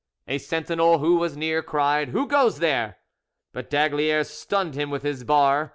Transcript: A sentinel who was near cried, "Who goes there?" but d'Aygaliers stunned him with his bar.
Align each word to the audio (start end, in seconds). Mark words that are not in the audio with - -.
A 0.27 0.39
sentinel 0.39 0.97
who 0.97 1.17
was 1.17 1.37
near 1.37 1.61
cried, 1.61 2.09
"Who 2.09 2.25
goes 2.27 2.57
there?" 2.57 2.97
but 3.53 3.69
d'Aygaliers 3.69 4.31
stunned 4.31 4.73
him 4.73 4.89
with 4.89 5.03
his 5.03 5.23
bar. 5.23 5.69